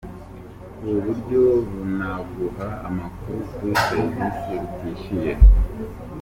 Ubu 0.83 0.97
buryo 1.05 1.41
bunaguha 1.69 2.67
amakuru 2.87 3.35
kuri 3.53 3.73
serivisi 3.85 4.51
utishyuye. 4.65 5.31